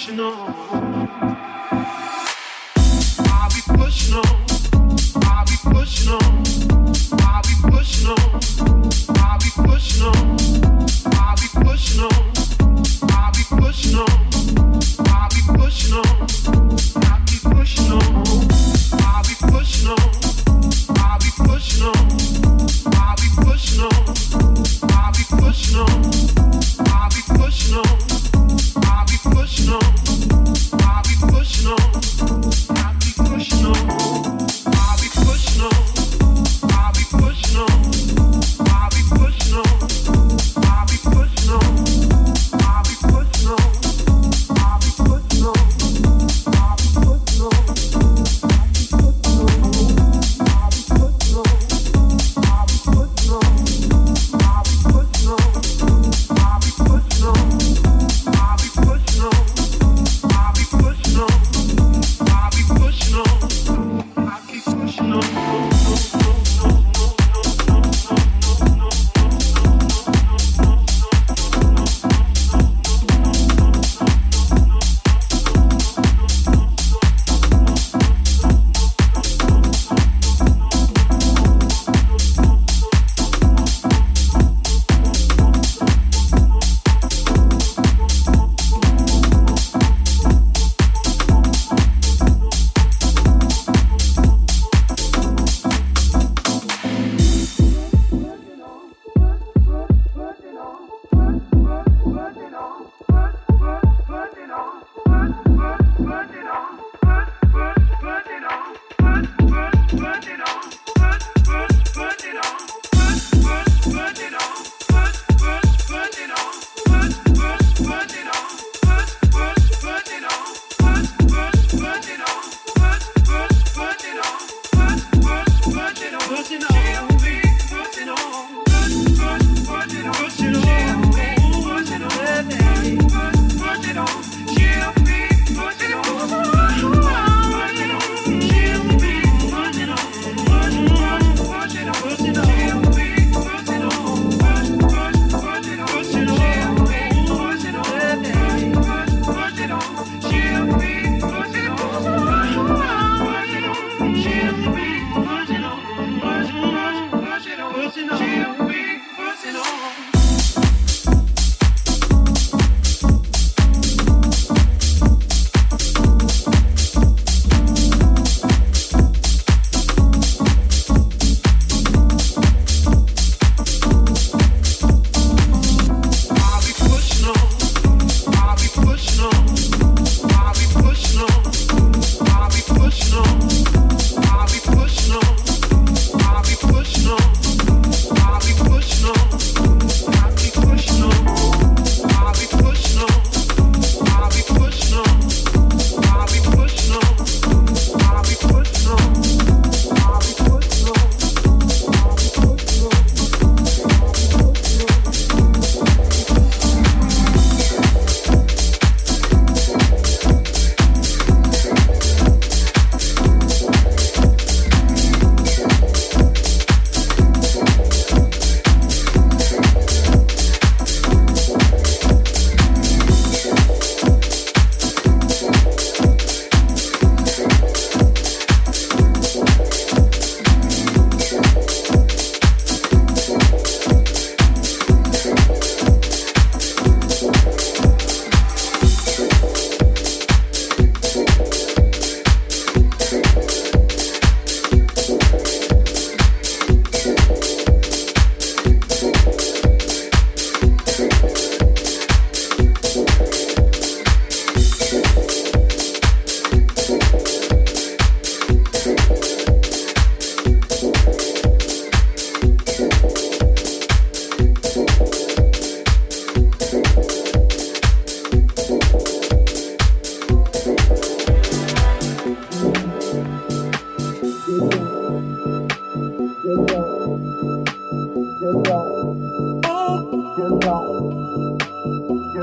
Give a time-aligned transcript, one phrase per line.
[0.00, 0.69] Krishna.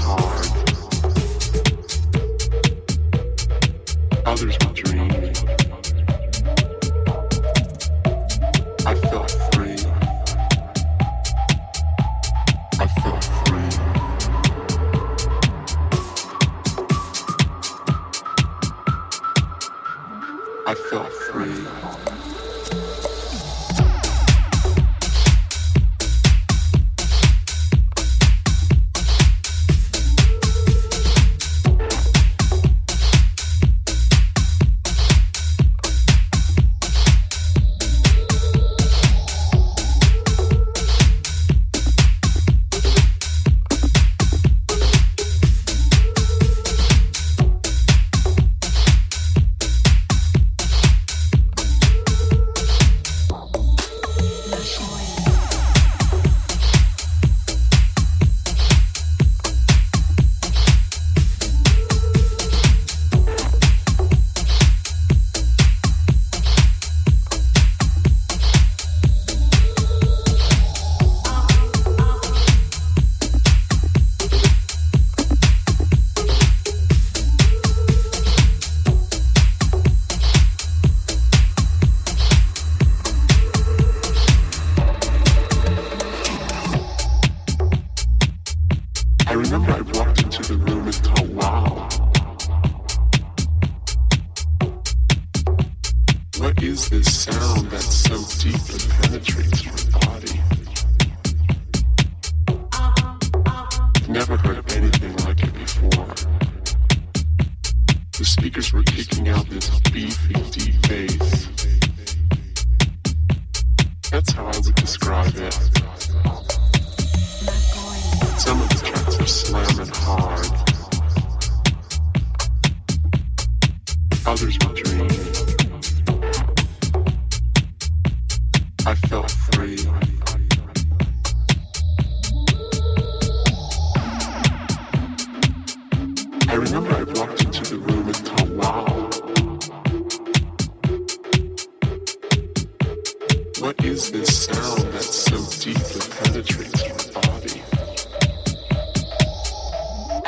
[0.00, 0.31] heart.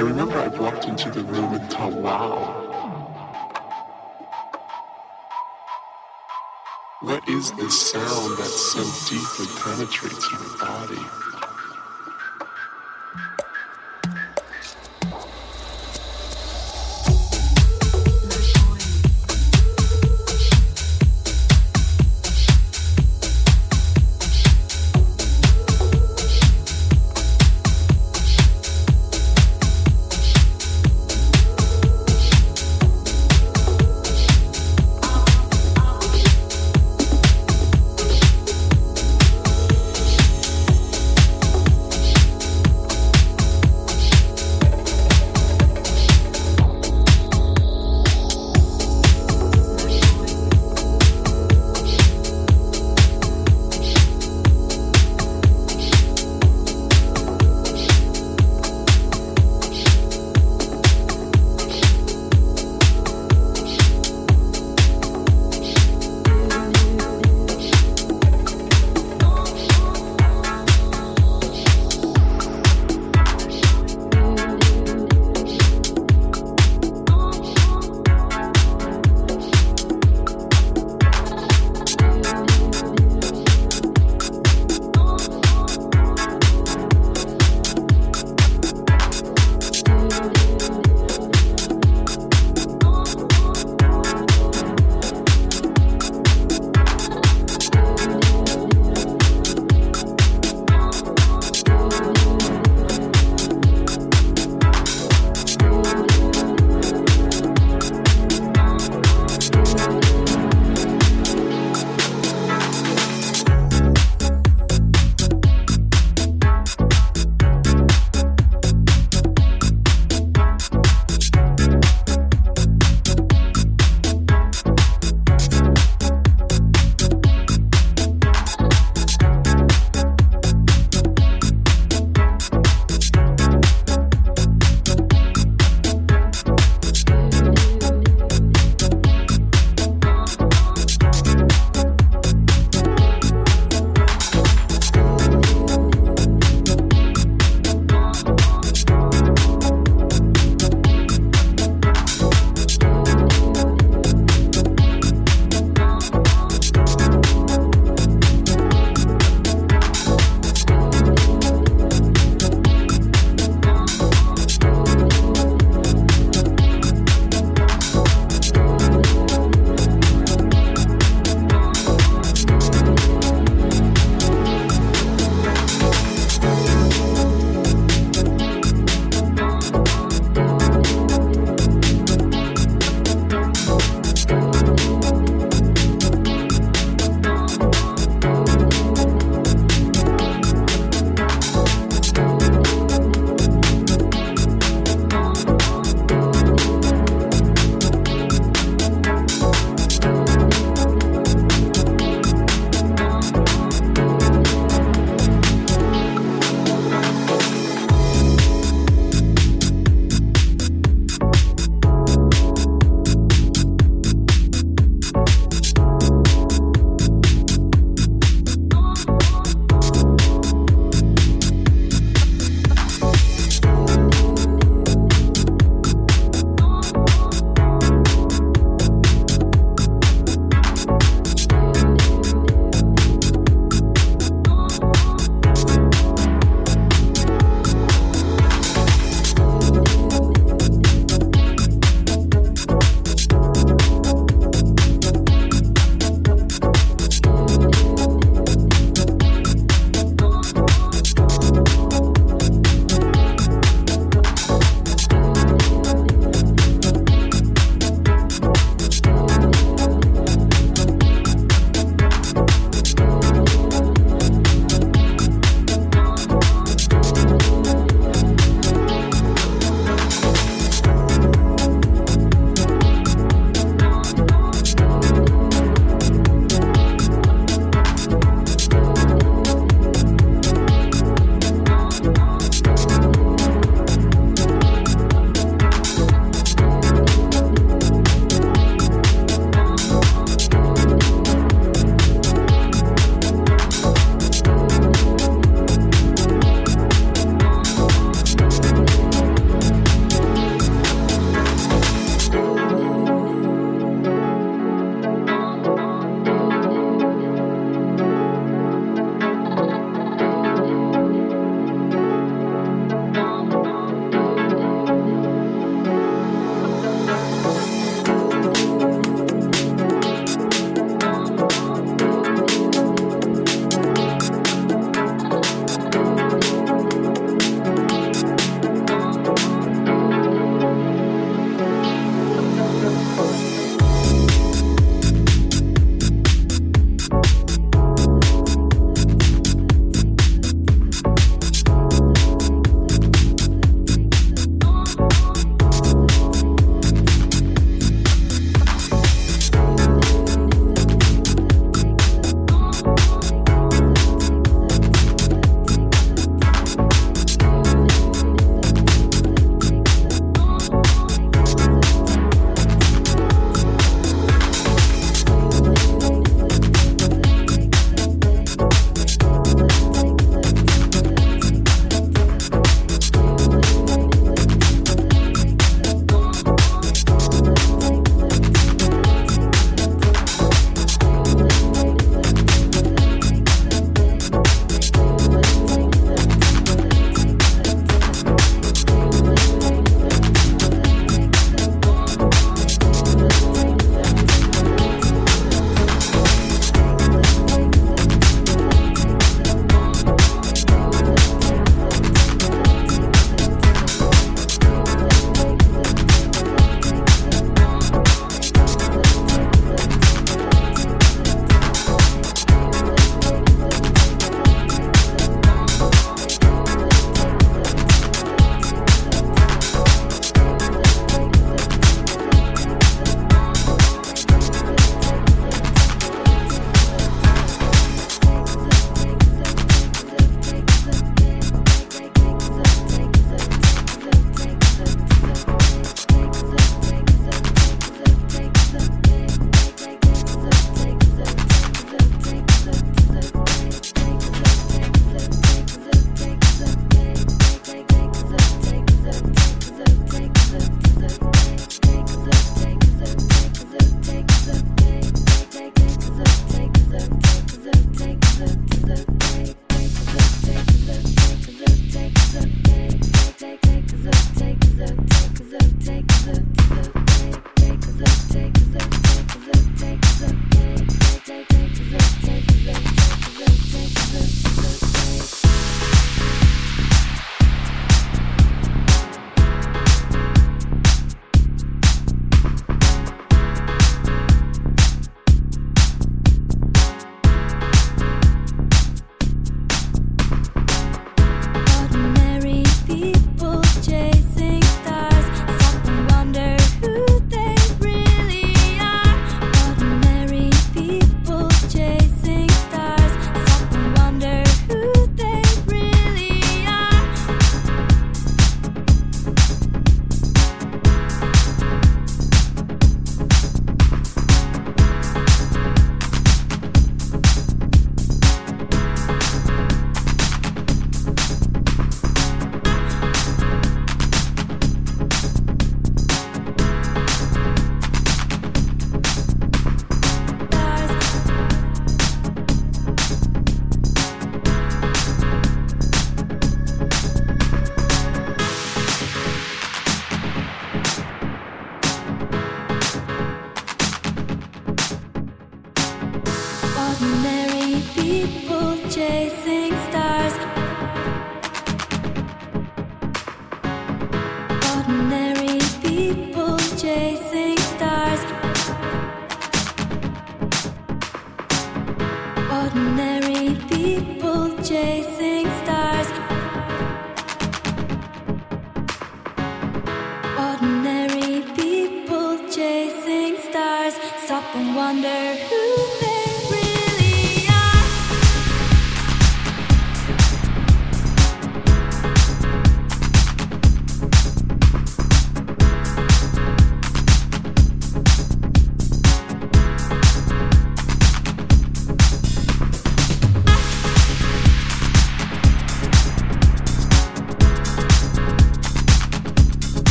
[0.00, 2.72] I remember I walked into the room and thought, wow.
[7.00, 8.80] What is this sound that so
[9.14, 11.29] deeply penetrates your body?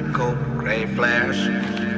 [0.00, 1.97] Black coat, gray flares.